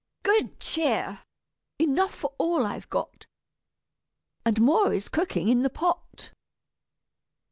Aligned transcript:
Good 0.23 0.59
cheer, 0.59 1.19
enough 1.77 2.15
for 2.15 2.33
all 2.39 2.65
I've 2.65 2.89
got, 2.89 3.27
And 4.43 4.59
more 4.59 4.91
is 4.95 5.07
cooking 5.07 5.47
in 5.47 5.61
the 5.61 5.69
pot." 5.69 6.31